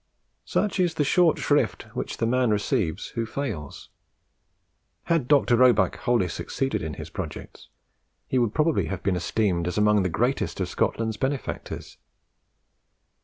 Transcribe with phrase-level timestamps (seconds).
[0.45, 3.89] Such is the short shrift which the man receives who fails.
[5.03, 5.55] Had Dr.
[5.57, 7.69] Roebuck wholly succeeded in his projects,
[8.27, 11.97] he would probably have been esteemed as among the greatest of Scotland's benefactors.